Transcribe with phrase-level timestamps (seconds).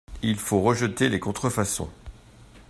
[0.23, 1.87] Il faut rejetter les contre-façons.